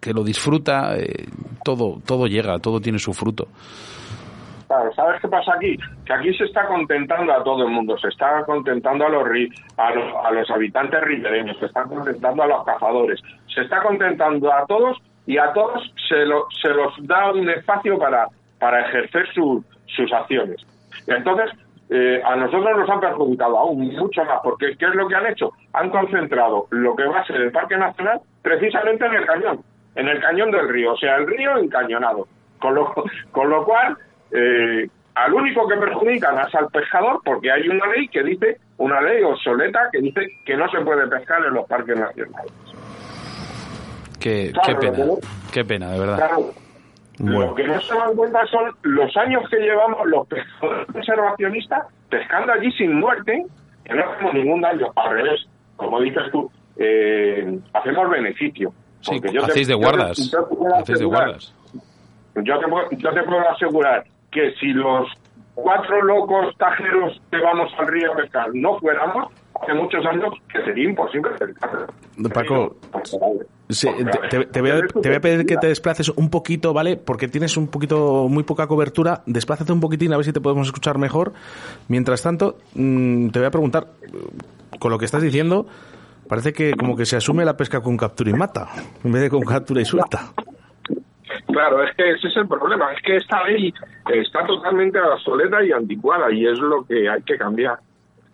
que 0.00 0.12
lo 0.12 0.24
disfruta, 0.24 0.96
eh, 0.96 1.26
todo, 1.64 1.98
todo 2.04 2.26
llega, 2.26 2.58
todo 2.58 2.80
tiene 2.80 2.98
su 2.98 3.12
fruto. 3.12 3.48
Claro, 4.66 4.90
¿sabes 4.94 5.20
qué 5.20 5.28
pasa 5.28 5.52
aquí? 5.54 5.76
Que 6.06 6.14
aquí 6.14 6.34
se 6.34 6.44
está 6.44 6.66
contentando 6.66 7.32
a 7.32 7.44
todo 7.44 7.64
el 7.64 7.70
mundo, 7.70 7.96
se 7.98 8.08
está 8.08 8.42
contentando 8.46 9.04
a 9.04 9.10
los, 9.10 9.22
a 9.76 9.94
los, 9.94 10.14
a 10.24 10.30
los 10.30 10.50
habitantes 10.50 11.00
ribereños, 11.02 11.58
se 11.58 11.66
está 11.66 11.84
contentando 11.84 12.42
a 12.42 12.46
los 12.46 12.64
cazadores, 12.64 13.20
se 13.54 13.60
está 13.60 13.82
contentando 13.82 14.50
a 14.50 14.64
todos 14.66 14.96
y 15.26 15.36
a 15.36 15.52
todos 15.52 15.92
se, 16.08 16.24
lo, 16.24 16.46
se 16.62 16.70
los 16.70 16.94
da 17.06 17.32
un 17.32 17.50
espacio 17.50 17.98
para, 17.98 18.28
para 18.58 18.80
ejercer 18.88 19.26
sus 19.34 20.12
acciones. 20.12 20.64
Entonces, 21.06 21.50
eh, 21.90 22.22
a 22.24 22.36
nosotros 22.36 22.78
nos 22.78 22.88
han 22.88 23.00
perjudicado 23.00 23.58
aún 23.58 23.86
mucho 23.94 24.24
más, 24.24 24.40
porque 24.42 24.76
¿qué 24.78 24.86
es 24.86 24.94
lo 24.94 25.06
que 25.08 25.14
han 25.14 25.26
hecho? 25.26 25.52
Han 25.74 25.90
concentrado 25.90 26.66
lo 26.70 26.96
que 26.96 27.04
va 27.04 27.20
a 27.20 27.26
ser 27.26 27.36
el 27.36 27.52
Parque 27.52 27.76
Nacional 27.76 28.20
precisamente 28.40 29.04
en 29.04 29.14
el 29.14 29.26
cañón, 29.26 29.60
en 29.94 30.08
el 30.08 30.20
cañón 30.20 30.50
del 30.50 30.68
río, 30.68 30.94
o 30.94 30.96
sea, 30.96 31.16
el 31.16 31.26
río 31.26 31.58
encañonado. 31.58 32.26
Con 32.58 32.76
lo, 32.76 32.94
con 33.32 33.50
lo 33.50 33.64
cual, 33.64 33.96
eh, 34.30 34.88
al 35.14 35.34
único 35.34 35.68
que 35.68 35.76
perjudican 35.76 36.38
es 36.38 36.54
al 36.54 36.68
pescador, 36.68 37.20
porque 37.24 37.50
hay 37.50 37.68
una 37.68 37.86
ley 37.88 38.08
que 38.08 38.22
dice, 38.22 38.58
una 38.78 39.02
ley 39.02 39.22
obsoleta 39.22 39.90
que 39.92 40.00
dice 40.00 40.28
que 40.46 40.56
no 40.56 40.70
se 40.70 40.80
puede 40.80 41.06
pescar 41.08 41.44
en 41.44 41.52
los 41.52 41.66
parques 41.66 41.98
nacionales. 41.98 42.52
Qué, 44.18 44.52
pena, 44.80 44.96
qué 45.52 45.64
pena, 45.64 45.90
de 45.90 45.98
verdad. 45.98 46.30
Lo 47.22 47.54
que 47.54 47.62
no 47.64 47.80
se 47.80 47.94
dan 47.94 48.16
cuenta 48.16 48.44
son 48.46 48.72
los 48.82 49.16
años 49.16 49.48
que 49.48 49.58
llevamos 49.58 50.06
los 50.06 50.26
pescadores 50.26 50.86
conservacionistas 50.92 51.86
pescando 52.08 52.52
allí 52.52 52.70
sin 52.72 52.98
muerte, 52.98 53.46
que 53.84 53.94
no 53.94 54.04
hacemos 54.04 54.34
ningún 54.34 54.60
daño. 54.60 54.92
Al 54.96 55.12
revés, 55.12 55.46
como 55.76 56.00
dices 56.00 56.24
tú, 56.32 56.50
eh, 56.76 57.60
hacemos 57.74 58.10
beneficio. 58.10 58.72
Sí, 59.00 59.20
yo 59.32 59.44
hacéis 59.44 59.68
de 59.68 59.74
guardas. 59.74 60.32
Yo 60.32 60.84
te, 60.84 60.94
de 60.94 61.04
guardas. 61.04 61.54
Yo 62.34 62.58
te, 62.58 63.22
puedo 63.22 63.48
asegurar 63.50 64.04
que 64.32 64.52
si 64.54 64.72
los 64.72 65.08
cuatro 65.54 66.02
locos 66.02 66.56
tajeros 66.56 67.20
que 67.30 67.38
vamos 67.38 67.72
al 67.78 67.86
río 67.86 68.12
a 68.12 68.16
pescar 68.16 68.48
no 68.52 68.80
fuéramos, 68.80 69.32
hace 69.60 69.74
muchos 69.74 70.04
años 70.06 70.34
que 70.52 70.64
sería 70.64 70.88
imposible 70.88 71.30
Paco, 72.34 72.76
te, 73.80 74.60
voy 74.60 74.70
a, 74.70 75.20
pedir 75.20 75.46
que 75.46 75.56
te 75.56 75.66
desplaces 75.68 76.08
un 76.10 76.30
poquito, 76.30 76.72
¿vale? 76.72 76.96
Porque 76.96 77.28
tienes 77.28 77.56
un 77.56 77.68
poquito, 77.68 78.28
muy 78.28 78.44
poca 78.44 78.66
cobertura. 78.66 79.22
Desplázate 79.26 79.72
un 79.72 79.80
poquitín 79.80 80.12
a 80.12 80.16
ver 80.16 80.24
si 80.24 80.32
te 80.32 80.40
podemos 80.40 80.66
escuchar 80.66 80.98
mejor. 80.98 81.32
Mientras 81.88 82.22
tanto, 82.22 82.58
mm, 82.74 83.28
te 83.30 83.38
voy 83.38 83.46
a 83.46 83.50
preguntar, 83.50 83.86
con 84.78 84.90
lo 84.90 84.98
que 84.98 85.04
estás 85.04 85.22
diciendo, 85.22 85.66
parece 86.28 86.52
que 86.52 86.72
como 86.74 86.96
que 86.96 87.06
se 87.06 87.16
asume 87.16 87.44
la 87.44 87.56
pesca 87.56 87.80
con 87.80 87.96
captura 87.96 88.30
y 88.30 88.34
mata, 88.34 88.68
en 89.04 89.12
vez 89.12 89.22
de 89.22 89.30
con 89.30 89.42
captura 89.42 89.80
y 89.80 89.84
suelta. 89.84 90.32
Claro, 91.46 91.82
es 91.82 91.94
que 91.96 92.10
ese 92.12 92.28
es 92.28 92.36
el 92.36 92.48
problema, 92.48 92.92
es 92.92 93.02
que 93.02 93.16
esta 93.16 93.44
ley 93.44 93.72
está 94.12 94.46
totalmente 94.46 95.00
obsoleta 95.00 95.62
y 95.62 95.72
anticuada 95.72 96.32
y 96.32 96.46
es 96.46 96.58
lo 96.58 96.84
que 96.84 97.08
hay 97.08 97.22
que 97.22 97.36
cambiar. 97.36 97.78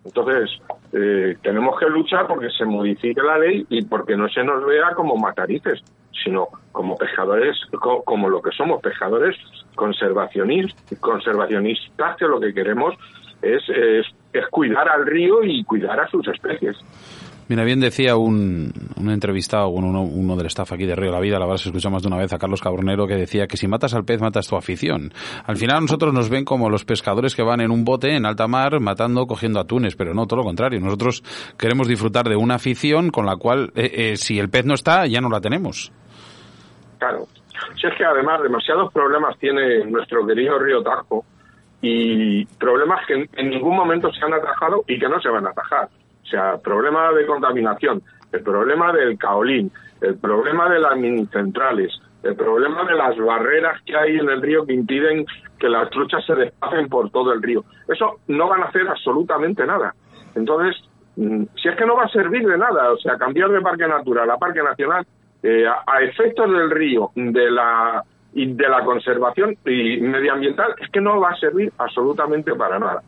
Entonces, 0.05 0.49
eh, 0.91 1.37
tenemos 1.41 1.79
que 1.79 1.87
luchar 1.87 2.27
porque 2.27 2.49
se 2.49 2.65
modifique 2.65 3.21
la 3.21 3.37
ley 3.37 3.65
y 3.69 3.83
porque 3.83 4.15
no 4.15 4.27
se 4.29 4.43
nos 4.43 4.65
vea 4.65 4.93
como 4.95 5.15
matarices, 5.15 5.81
sino 6.23 6.47
como 6.71 6.95
pescadores, 6.95 7.57
como, 8.05 8.29
lo 8.29 8.41
que 8.41 8.51
somos, 8.51 8.81
pescadores 8.81 9.35
conservacionistas, 9.75 10.99
conservacionistas 10.99 12.17
que 12.17 12.25
lo 12.25 12.39
que 12.39 12.53
queremos 12.53 12.95
es, 13.41 13.61
es 13.69 14.47
cuidar 14.49 14.89
al 14.89 15.05
río 15.05 15.43
y 15.43 15.63
cuidar 15.63 15.99
a 15.99 16.07
sus 16.09 16.27
especies. 16.27 16.77
Mira, 17.49 17.63
bien 17.63 17.79
decía 17.79 18.15
un, 18.15 18.71
un 18.95 19.09
entrevistado, 19.09 19.69
uno, 19.69 20.03
uno 20.03 20.35
del 20.35 20.45
staff 20.45 20.71
aquí 20.71 20.85
de 20.85 20.95
Río 20.95 21.11
La 21.11 21.19
Vida, 21.19 21.39
la 21.39 21.45
verdad 21.45 21.57
se 21.57 21.69
escucha 21.69 21.89
más 21.89 22.03
de 22.03 22.07
una 22.07 22.17
vez 22.17 22.31
a 22.31 22.37
Carlos 22.37 22.61
Cabronero, 22.61 23.07
que 23.07 23.15
decía 23.15 23.47
que 23.47 23.57
si 23.57 23.67
matas 23.67 23.95
al 23.95 24.05
pez, 24.05 24.21
matas 24.21 24.47
tu 24.47 24.55
afición. 24.55 25.11
Al 25.47 25.57
final 25.57 25.81
nosotros 25.81 26.13
nos 26.13 26.29
ven 26.29 26.45
como 26.45 26.69
los 26.69 26.85
pescadores 26.85 27.35
que 27.35 27.41
van 27.41 27.61
en 27.61 27.71
un 27.71 27.83
bote 27.83 28.15
en 28.15 28.27
alta 28.27 28.47
mar 28.47 28.79
matando, 28.79 29.25
cogiendo 29.25 29.59
atunes, 29.59 29.95
pero 29.95 30.13
no, 30.13 30.27
todo 30.27 30.41
lo 30.41 30.43
contrario. 30.43 30.79
Nosotros 30.79 31.23
queremos 31.57 31.87
disfrutar 31.87 32.29
de 32.29 32.35
una 32.35 32.53
afición 32.53 33.09
con 33.09 33.25
la 33.25 33.35
cual, 33.35 33.71
eh, 33.73 34.11
eh, 34.11 34.17
si 34.17 34.37
el 34.37 34.49
pez 34.49 34.65
no 34.65 34.75
está, 34.75 35.07
ya 35.07 35.19
no 35.19 35.29
la 35.29 35.41
tenemos. 35.41 35.91
Claro. 36.99 37.25
Si 37.81 37.87
es 37.87 37.95
que 37.97 38.05
además 38.05 38.43
demasiados 38.43 38.93
problemas 38.93 39.35
tiene 39.39 39.85
nuestro 39.85 40.23
querido 40.27 40.59
río 40.59 40.83
Tajo 40.83 41.25
y 41.81 42.45
problemas 42.45 42.99
que 43.07 43.27
en 43.35 43.49
ningún 43.49 43.75
momento 43.75 44.13
se 44.13 44.23
han 44.23 44.35
atajado 44.35 44.83
y 44.87 44.99
que 44.99 45.09
no 45.09 45.19
se 45.19 45.29
van 45.29 45.47
a 45.47 45.49
atajar. 45.49 45.89
O 46.29 46.31
sea, 46.31 46.57
problema 46.59 47.11
de 47.11 47.25
contaminación, 47.25 48.03
el 48.31 48.43
problema 48.43 48.93
del 48.93 49.17
caolín, 49.17 49.71
el 49.99 50.15
problema 50.19 50.69
de 50.69 50.79
las 50.79 50.95
mini 50.95 51.25
centrales, 51.25 51.91
el 52.21 52.35
problema 52.35 52.83
de 52.83 52.93
las 52.93 53.17
barreras 53.17 53.81
que 53.83 53.97
hay 53.97 54.17
en 54.17 54.29
el 54.29 54.39
río 54.39 54.63
que 54.63 54.73
impiden 54.73 55.25
que 55.57 55.67
las 55.67 55.89
truchas 55.89 56.23
se 56.27 56.35
desplacen 56.35 56.87
por 56.87 57.09
todo 57.09 57.33
el 57.33 57.41
río. 57.41 57.63
Eso 57.87 58.19
no 58.27 58.47
van 58.47 58.61
a 58.61 58.65
hacer 58.65 58.87
absolutamente 58.87 59.65
nada. 59.65 59.95
Entonces, 60.35 60.79
mm, 61.15 61.45
si 61.59 61.67
es 61.67 61.75
que 61.75 61.85
no 61.87 61.95
va 61.95 62.03
a 62.03 62.09
servir 62.09 62.47
de 62.47 62.59
nada, 62.59 62.91
o 62.91 62.97
sea, 62.97 63.17
cambiar 63.17 63.49
de 63.49 63.61
parque 63.61 63.87
natural 63.87 64.29
a 64.29 64.37
parque 64.37 64.61
nacional, 64.61 65.07
eh, 65.41 65.65
a, 65.65 66.01
efectos 66.03 66.51
del 66.51 66.69
río, 66.69 67.09
de 67.15 67.49
la 67.49 68.03
y 68.33 68.53
de 68.53 68.69
la 68.69 68.83
conservación 68.83 69.57
y 69.65 69.99
medioambiental, 70.01 70.75
es 70.79 70.89
que 70.91 71.01
no 71.01 71.19
va 71.19 71.31
a 71.31 71.37
servir 71.37 71.73
absolutamente 71.79 72.53
para 72.53 72.77
nada. 72.77 73.01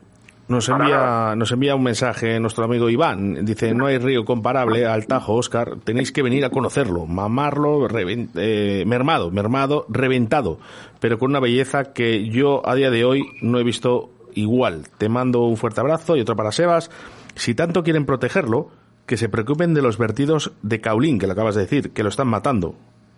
Nos 0.51 0.67
envía, 0.67 1.34
nos 1.38 1.50
envía 1.53 1.75
un 1.75 1.84
mensaje 1.84 2.38
nuestro 2.41 2.65
amigo 2.65 2.89
Iván. 2.89 3.46
Dice, 3.46 3.74
no 3.74 3.86
hay 3.86 4.00
río 4.00 4.25
comparable 4.25 4.86
al 4.86 5.08
Tajo, 5.08 5.36
Oscar. 5.36 5.77
Tenéis 5.86 6.12
que 6.12 6.22
venir 6.22 6.43
a 6.43 6.50
conocerlo, 6.50 7.05
mamarlo, 7.05 7.88
eh, 8.36 8.84
mermado, 8.86 9.31
mermado, 9.31 9.86
reventado, 9.88 10.60
pero 11.00 11.17
con 11.17 11.29
una 11.29 11.39
belleza 11.39 11.93
que 11.93 12.27
yo 12.27 12.67
a 12.67 12.75
día 12.75 12.91
de 12.91 13.05
hoy 13.05 13.24
no 13.41 13.60
he 13.60 13.63
visto 13.63 14.10
igual. 14.34 14.89
Te 14.98 15.08
mando 15.08 15.43
un 15.46 15.55
fuerte 15.55 15.79
abrazo 15.79 16.17
y 16.17 16.22
otro 16.22 16.36
para 16.36 16.51
Sebas. 16.51 16.91
Si 17.36 17.55
tanto 17.55 17.81
quieren 17.81 18.05
protegerlo, 18.05 18.72
que 19.05 19.15
se 19.15 19.29
preocupen 19.29 19.74
de 19.74 19.81
los 19.81 19.98
vertidos 19.98 20.51
de 20.63 20.81
Caulín, 20.81 21.17
que 21.17 21.27
lo 21.27 21.34
acabas 21.34 21.55
de 21.55 21.62
decir, 21.62 21.93
que 21.93 22.03
lo 22.03 22.10
están 22.10 22.27
matando. 22.27 22.75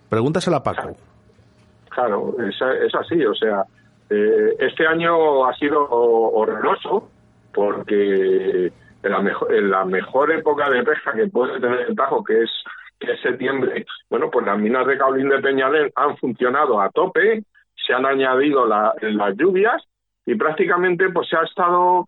Pregúntaselo 0.08 0.58
a 0.58 0.62
Paco. 0.62 0.96
Claro, 1.90 2.36
es, 2.48 2.94
así, 2.94 3.26
o 3.26 3.34
sea, 3.34 3.64
eh, 4.12 4.56
este 4.60 4.86
año 4.86 5.48
ha 5.48 5.54
sido 5.56 5.90
horroroso 5.90 7.10
porque 7.54 8.72
en 9.04 9.12
la, 9.12 9.20
mejor, 9.20 9.54
en 9.54 9.70
la 9.70 9.86
mejor 9.86 10.32
época 10.32 10.70
de 10.70 10.84
pesca 10.84 11.14
que 11.14 11.28
puede 11.28 11.60
tener 11.60 11.82
el 11.88 11.96
Tajo, 11.96 12.24
que 12.24 12.44
es, 12.44 12.52
que 13.00 13.12
es 13.12 13.22
septiembre, 13.22 13.86
bueno, 14.10 14.30
pues 14.32 14.46
las 14.46 14.58
minas 14.58 14.88
de 14.88 14.98
Caulín 14.98 15.30
de 15.30 15.40
Peñalén 15.40 15.92
han 15.96 16.18
funcionado 16.18 16.82
a 16.82 16.90
tope, 16.90 17.44
se 17.76 17.94
han 17.94 18.06
añadido 18.06 18.66
las 18.66 19.38
lluvias 19.38 19.84
y 20.26 20.36
prácticamente 20.36 21.10
pues 21.10 21.28
se 21.30 21.36
ha 21.36 21.44
estado 21.44 22.06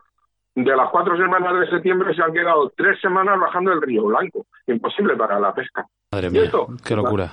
de 0.55 0.75
las 0.75 0.89
cuatro 0.89 1.17
semanas 1.17 1.59
de 1.59 1.69
septiembre 1.69 2.15
se 2.15 2.23
han 2.23 2.31
quedado 2.31 2.71
tres 2.77 2.99
semanas 3.01 3.37
bajando 3.39 3.73
el 3.73 3.81
río 3.81 4.05
Blanco. 4.05 4.45
Imposible 4.67 5.15
para 5.17 5.37
la 5.39 5.53
pesca. 5.53 5.85
Madre 6.11 6.29
mía, 6.29 6.49
qué 6.83 6.95
locura. 6.95 7.31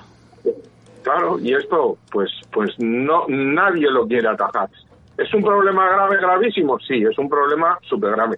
Claro, 1.05 1.39
y 1.39 1.55
esto, 1.55 1.99
pues, 2.11 2.31
pues 2.53 2.71
no, 2.79 3.25
nadie 3.29 3.91
lo 3.91 4.07
quiere 4.07 4.29
atajar. 4.29 4.69
¿Es 5.17 5.33
un 5.35 5.43
problema 5.43 5.89
grave, 5.89 6.17
gravísimo? 6.19 6.79
Sí, 6.81 7.03
es 7.03 7.19
un 7.19 7.29
problema 7.29 7.79
súper 7.83 8.13
grave. 8.13 8.37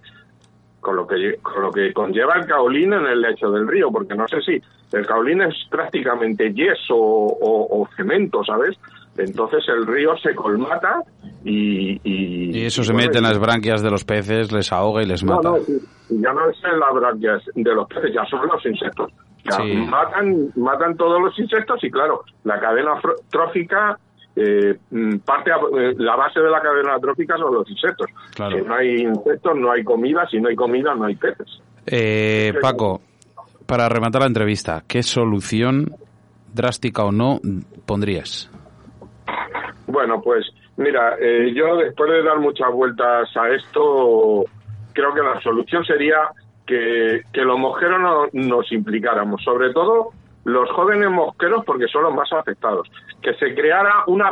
Con 0.79 0.97
lo, 0.97 1.07
que, 1.07 1.37
con 1.41 1.63
lo 1.63 1.71
que 1.71 1.91
conlleva 1.93 2.35
el 2.35 2.45
caolín 2.45 2.93
en 2.93 3.07
el 3.07 3.19
lecho 3.19 3.49
del 3.49 3.67
río, 3.67 3.91
porque 3.91 4.13
no 4.13 4.27
sé 4.27 4.39
si 4.41 4.61
el 4.95 5.07
caolín 5.07 5.41
es 5.41 5.55
prácticamente 5.71 6.53
yeso 6.53 6.95
o, 6.95 7.89
cemento, 7.95 8.43
¿sabes? 8.43 8.77
Entonces 9.17 9.63
el 9.67 9.87
río 9.87 10.15
se 10.17 10.35
colmata 10.35 11.01
y... 11.43 11.99
Y, 12.03 12.65
eso 12.65 12.83
se 12.83 12.93
mete 12.93 13.17
en 13.17 13.23
las 13.23 13.39
branquias 13.39 13.81
de 13.81 13.89
los 13.89 14.03
peces, 14.03 14.51
les 14.51 14.71
ahoga 14.71 15.01
y 15.01 15.07
les 15.07 15.23
mata. 15.23 15.49
No, 15.49 15.57
ya 15.57 16.33
no 16.33 16.49
es 16.49 16.63
en 16.63 16.79
las 16.79 16.93
branquias 16.93 17.41
de 17.55 17.73
los 17.73 17.87
peces, 17.87 18.13
ya 18.13 18.23
son 18.25 18.47
los 18.47 18.63
insectos. 18.63 19.11
matan, 19.89 20.51
matan 20.55 20.95
todos 20.97 21.19
los 21.19 21.37
insectos 21.39 21.83
y 21.83 21.89
claro, 21.89 22.23
la 22.43 22.59
cadena 22.59 22.93
trófica 23.31 23.97
eh, 24.35 24.77
mm, 24.91 25.17
parte 25.19 25.51
eh, 25.51 25.93
la 25.97 26.15
base 26.15 26.41
de 26.41 26.49
la 26.49 26.61
cadena 26.61 26.99
trófica 26.99 27.37
son 27.37 27.53
los 27.53 27.69
insectos. 27.69 28.07
Si 28.35 28.61
no 28.61 28.75
hay 28.75 29.01
insectos, 29.01 29.55
no 29.55 29.71
hay 29.71 29.83
comida. 29.83 30.27
Si 30.29 30.39
no 30.39 30.49
hay 30.49 30.55
comida, 30.55 30.93
no 30.93 31.05
hay 31.05 31.15
peces. 31.15 31.61
Eh, 31.85 32.53
Paco, 32.61 33.01
para 33.65 33.87
rematar 33.87 34.21
la 34.21 34.27
entrevista, 34.27 34.83
¿qué 34.87 35.03
solución, 35.03 35.95
drástica 36.53 37.03
o 37.05 37.11
no, 37.11 37.39
pondrías? 37.85 38.51
Bueno, 39.87 40.21
pues 40.21 40.45
mira, 40.77 41.15
eh, 41.19 41.53
yo 41.53 41.77
después 41.77 42.11
de 42.11 42.23
dar 42.23 42.39
muchas 42.39 42.71
vueltas 42.71 43.29
a 43.37 43.49
esto, 43.49 44.45
creo 44.93 45.13
que 45.13 45.21
la 45.21 45.39
solución 45.41 45.85
sería 45.85 46.17
que, 46.65 47.21
que 47.31 47.41
los 47.41 47.59
mojeros 47.59 48.01
no, 48.01 48.25
nos 48.33 48.71
implicáramos, 48.71 49.41
sobre 49.43 49.71
todo 49.71 50.11
los 50.45 50.71
jóvenes 50.71 51.09
mosqueros 51.09 51.65
porque 51.65 51.87
son 51.87 52.03
los 52.03 52.13
más 52.13 52.31
afectados. 52.31 52.89
Que 53.21 53.33
se 53.33 53.53
creara 53.53 54.03
una, 54.07 54.31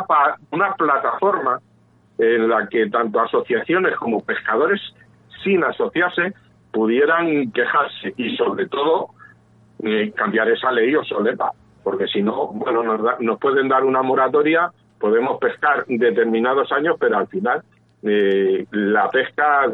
una 0.51 0.74
plataforma 0.75 1.60
en 2.17 2.48
la 2.48 2.67
que 2.67 2.89
tanto 2.89 3.20
asociaciones 3.20 3.96
como 3.98 4.24
pescadores, 4.24 4.79
sin 5.43 5.63
asociarse, 5.63 6.34
pudieran 6.72 7.51
quejarse 7.51 8.13
y 8.17 8.36
sobre 8.38 8.67
todo 8.67 9.10
eh, 9.84 10.12
cambiar 10.15 10.50
esa 10.50 10.72
ley 10.72 10.96
o 10.96 11.03
solepa, 11.03 11.51
porque 11.84 12.08
si 12.08 12.22
no, 12.22 12.48
bueno, 12.48 12.84
nos, 12.84 13.20
nos 13.20 13.39
pueden 13.39 13.67
dar 13.67 13.84
una 13.84 14.01
moratoria, 14.01 14.72
podemos 15.00 15.39
pescar 15.39 15.86
determinados 15.88 16.72
años, 16.72 16.96
pero 17.00 17.17
al 17.17 17.27
final 17.27 17.63
eh, 18.03 18.65
la 18.72 19.10
pesca, 19.10 19.67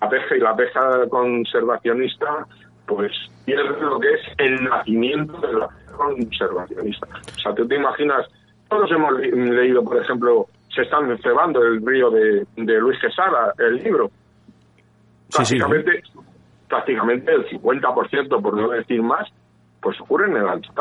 la 0.00 0.08
pesca 0.08 0.36
y 0.36 0.40
la 0.40 0.56
pesca 0.56 1.08
conservacionista 1.08 2.46
pues 2.90 3.12
pierde 3.44 3.80
lo 3.80 4.00
que 4.00 4.12
es 4.12 4.20
el 4.38 4.64
nacimiento 4.64 5.38
de 5.40 5.52
la 5.52 5.68
conservacionista. 5.96 7.06
O 7.06 7.38
sea, 7.40 7.54
tú 7.54 7.66
te 7.68 7.76
imaginas, 7.76 8.26
todos 8.68 8.90
hemos 8.90 9.20
leído, 9.20 9.84
por 9.84 10.02
ejemplo, 10.02 10.46
se 10.74 10.82
están 10.82 11.16
cebando 11.18 11.62
el 11.62 11.84
río 11.86 12.10
de, 12.10 12.44
Luis 12.56 12.98
Quesada, 13.00 13.54
el 13.58 13.76
libro. 13.76 14.10
Prácticamente, 15.32 16.02
prácticamente 16.68 17.32
el 17.32 17.48
50%, 17.48 18.42
por 18.42 18.56
no 18.56 18.70
decir 18.70 19.02
más, 19.02 19.28
pues 19.80 20.00
ocurre 20.00 20.28
en 20.28 20.36
el 20.36 20.48
Alto. 20.48 20.72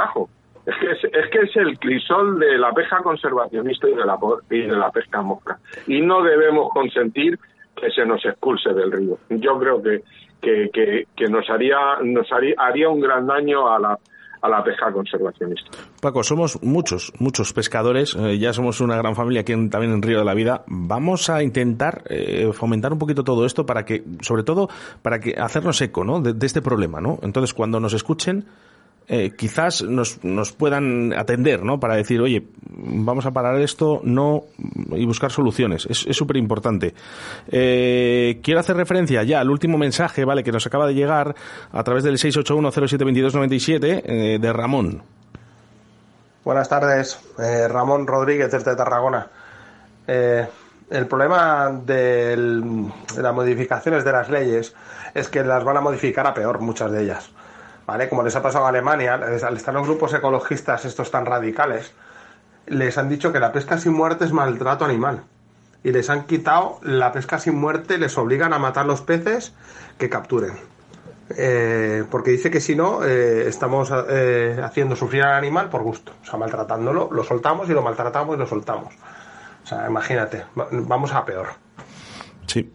Es 0.66 0.76
que 0.80 0.92
es, 0.92 1.04
es, 1.04 1.30
que 1.32 1.40
es 1.40 1.56
el 1.58 1.78
crisol 1.78 2.40
de 2.40 2.58
la 2.58 2.72
pesca 2.72 2.98
conservacionista 3.04 3.88
y 3.88 3.94
de 3.94 4.06
la, 4.06 4.18
y 4.50 4.62
de 4.62 4.76
la 4.76 4.90
pesca 4.90 5.22
mosca. 5.22 5.60
Y 5.86 6.02
no 6.02 6.24
debemos 6.24 6.70
consentir 6.72 7.40
que 7.80 7.92
se 7.92 8.06
nos 8.06 8.24
expulse 8.26 8.74
del 8.74 8.92
río. 8.92 9.18
Yo 9.30 9.60
creo 9.60 9.82
que 9.82 10.02
que, 10.42 11.06
que, 11.16 11.28
nos 11.28 11.50
haría 11.50 11.78
nos 12.04 12.32
haría, 12.32 12.56
haría 12.58 12.90
un 12.90 13.02
gran 13.02 13.28
daño 13.28 13.68
a 13.68 13.80
la 13.80 14.00
a 14.42 14.48
la 14.48 14.64
pesca 14.64 14.90
conservacionista. 14.92 15.70
Paco, 16.02 16.24
somos 16.24 16.64
muchos, 16.64 17.12
muchos 17.20 17.52
pescadores, 17.52 18.16
eh, 18.16 18.40
ya 18.40 18.54
somos 18.54 18.80
una 18.80 18.96
gran 18.96 19.14
familia 19.14 19.42
aquí 19.42 19.52
también 19.68 19.92
en 19.92 20.02
Río 20.02 20.20
de 20.20 20.24
la 20.24 20.34
Vida. 20.34 20.64
Vamos 20.68 21.30
a 21.30 21.44
intentar 21.44 22.04
eh, 22.10 22.50
fomentar 22.54 22.94
un 22.94 23.00
poquito 23.00 23.26
todo 23.26 23.46
esto 23.46 23.66
para 23.66 23.84
que, 23.84 24.04
sobre 24.22 24.44
todo, 24.44 24.70
para 25.02 25.20
que 25.20 25.36
hacernos 25.38 25.82
eco, 25.82 26.06
¿no? 26.06 26.22
de, 26.22 26.46
este 26.46 26.62
problema, 26.62 27.02
¿no? 27.02 27.20
Entonces, 27.22 27.54
cuando 27.54 27.82
nos 27.82 27.94
escuchen, 27.94 28.46
eh, 29.10 29.32
quizás 29.36 29.82
nos, 29.82 30.24
nos 30.24 30.52
puedan 30.52 31.14
atender, 31.14 31.64
¿no? 31.64 31.80
Para 31.80 31.96
decir, 31.96 32.22
oye, 32.22 32.46
vamos 32.62 33.26
a 33.26 33.32
parar 33.32 33.60
esto, 33.60 34.02
no, 34.04 34.44
y 34.92 35.04
buscar 35.06 35.32
soluciones. 35.32 35.88
Es 35.90 36.16
súper 36.16 36.38
importante. 36.38 36.94
Eh, 37.48 38.40
quiero 38.44 38.60
hacer 38.60 38.78
referencia 38.78 39.24
ya 39.24 39.40
al 39.40 39.50
último 39.50 39.80
mensaje, 39.80 40.26
¿vale? 40.26 40.44
Que 40.44 40.52
nos 40.52 40.66
acaba 40.68 40.86
de 40.86 40.94
llegar 40.94 41.36
a 41.72 41.84
través 41.84 42.04
del 42.04 42.18
681072297 42.18 44.02
eh, 44.06 44.38
de 44.40 44.54
Ramón. 44.54 45.02
Buenas 46.46 46.70
tardes, 46.70 47.20
eh, 47.40 47.68
Ramón 47.68 48.06
Rodríguez 48.06 48.52
desde 48.52 48.76
Tarragona. 48.76 49.28
El 50.08 51.06
problema 51.06 51.70
de 51.86 52.36
las 52.36 53.34
modificaciones 53.36 54.04
de 54.04 54.12
las 54.12 54.28
leyes 54.30 54.74
es 55.14 55.30
que 55.30 55.44
las 55.44 55.64
van 55.64 55.78
a 55.78 55.82
modificar 55.82 56.26
a 56.26 56.34
peor 56.34 56.62
muchas 56.62 56.92
de 56.92 57.04
ellas. 57.04 57.30
¿Vale? 57.90 58.08
Como 58.08 58.22
les 58.22 58.36
ha 58.36 58.44
pasado 58.44 58.68
a 58.68 58.70
Alemania, 58.70 59.16
al 59.16 59.58
estar 59.58 59.74
los 59.74 59.88
grupos 59.88 60.14
ecologistas 60.14 60.86
estos 60.86 61.10
tan 61.10 61.26
radicales, 61.26 61.92
les 62.68 62.96
han 63.00 63.10
dicho 63.10 63.34
que 63.34 63.40
la 63.40 63.52
pesca 63.52 63.80
sin 63.80 63.94
muerte 63.94 64.26
es 64.26 64.32
maltrato 64.32 64.86
animal. 64.86 65.24
Y 65.84 65.92
les 65.92 66.08
han 66.12 66.28
quitado 66.28 66.78
la 66.84 67.12
pesca 67.12 67.40
sin 67.40 67.56
muerte, 67.56 67.98
les 67.98 68.16
obligan 68.16 68.54
a 68.54 68.60
matar 68.60 68.86
los 68.86 69.02
peces 69.02 69.56
que 69.98 70.08
capturen. 70.08 70.54
Eh, 71.36 72.04
porque 72.12 72.30
dice 72.30 72.52
que 72.52 72.62
si 72.62 72.76
no, 72.76 73.04
eh, 73.04 73.48
estamos 73.48 73.92
eh, 74.08 74.62
haciendo 74.64 74.96
sufrir 74.96 75.24
al 75.24 75.34
animal 75.34 75.70
por 75.70 75.82
gusto, 75.82 76.12
o 76.22 76.26
sea, 76.26 76.38
maltratándolo, 76.38 77.10
lo 77.12 77.24
soltamos 77.24 77.72
y 77.72 77.74
lo 77.74 77.82
maltratamos 77.82 78.36
y 78.36 78.40
lo 78.40 78.46
soltamos. 78.46 78.94
O 79.64 79.66
sea, 79.66 79.88
imagínate, 79.90 80.46
vamos 80.54 81.12
a 81.12 81.26
peor. 81.26 81.48
Sí, 82.46 82.72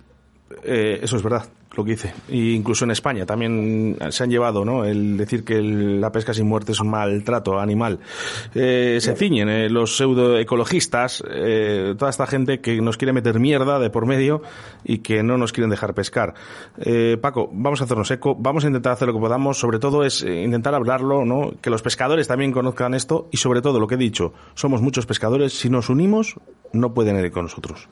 eso 0.64 1.16
es 1.16 1.22
verdad 1.22 1.44
lo 1.76 1.84
que 1.84 1.92
dice. 1.92 2.14
E 2.28 2.52
incluso 2.52 2.84
en 2.84 2.90
España 2.90 3.26
también 3.26 3.96
se 4.10 4.24
han 4.24 4.30
llevado, 4.30 4.64
¿no? 4.64 4.84
El 4.84 5.16
decir 5.16 5.44
que 5.44 5.60
la 5.62 6.12
pesca 6.12 6.34
sin 6.34 6.46
muerte 6.46 6.72
es 6.72 6.80
un 6.80 6.90
maltrato 6.90 7.58
animal. 7.58 8.00
Eh, 8.54 8.98
se 9.00 9.14
ciñen 9.14 9.48
eh, 9.48 9.68
los 9.68 9.96
pseudoecologistas, 9.96 11.22
eh, 11.28 11.94
toda 11.98 12.10
esta 12.10 12.26
gente 12.26 12.60
que 12.60 12.80
nos 12.80 12.96
quiere 12.96 13.12
meter 13.12 13.38
mierda 13.40 13.78
de 13.78 13.90
por 13.90 14.06
medio 14.06 14.42
y 14.84 14.98
que 14.98 15.22
no 15.22 15.38
nos 15.38 15.52
quieren 15.52 15.70
dejar 15.70 15.94
pescar. 15.94 16.34
Eh, 16.78 17.16
Paco, 17.20 17.50
vamos 17.52 17.80
a 17.80 17.84
hacernos 17.84 18.10
eco, 18.10 18.34
vamos 18.34 18.64
a 18.64 18.68
intentar 18.68 18.92
hacer 18.92 19.08
lo 19.08 19.14
que 19.14 19.20
podamos, 19.20 19.58
sobre 19.58 19.78
todo 19.78 20.04
es 20.04 20.22
eh, 20.22 20.42
intentar 20.42 20.74
hablarlo, 20.74 21.24
¿no? 21.24 21.52
Que 21.60 21.70
los 21.70 21.82
pescadores 21.82 22.28
también 22.28 22.52
conozcan 22.52 22.94
esto 22.94 23.28
y 23.30 23.38
sobre 23.38 23.62
todo 23.62 23.80
lo 23.80 23.86
que 23.86 23.94
he 23.94 23.98
dicho, 23.98 24.32
somos 24.54 24.80
muchos 24.80 25.06
pescadores, 25.06 25.52
si 25.52 25.70
nos 25.70 25.88
unimos 25.88 26.36
no 26.72 26.92
pueden 26.92 27.16
ir 27.18 27.30
con 27.30 27.44
nosotros. 27.44 27.88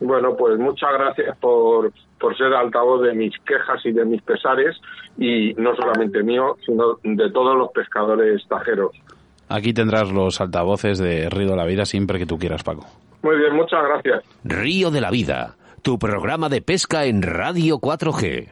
Bueno, 0.00 0.34
pues 0.36 0.58
muchas 0.58 0.92
gracias 0.92 1.36
por, 1.38 1.92
por 2.18 2.36
ser 2.36 2.52
altavoz 2.54 3.02
de 3.02 3.14
mis 3.14 3.38
quejas 3.40 3.84
y 3.84 3.92
de 3.92 4.04
mis 4.04 4.22
pesares, 4.22 4.76
y 5.18 5.52
no 5.54 5.76
solamente 5.76 6.22
mío, 6.22 6.56
sino 6.64 6.98
de 7.02 7.30
todos 7.30 7.56
los 7.56 7.70
pescadores 7.72 8.42
tajeros. 8.48 8.92
Aquí 9.48 9.72
tendrás 9.74 10.10
los 10.12 10.40
altavoces 10.40 10.98
de 10.98 11.28
Río 11.28 11.50
de 11.50 11.56
la 11.56 11.64
Vida 11.64 11.84
siempre 11.84 12.18
que 12.18 12.26
tú 12.26 12.38
quieras, 12.38 12.62
Paco. 12.62 12.86
Muy 13.22 13.36
bien, 13.36 13.54
muchas 13.54 13.82
gracias. 13.84 14.24
Río 14.44 14.90
de 14.90 15.00
la 15.00 15.10
Vida, 15.10 15.56
tu 15.82 15.98
programa 15.98 16.48
de 16.48 16.62
pesca 16.62 17.04
en 17.04 17.22
Radio 17.22 17.78
4G. 17.78 18.48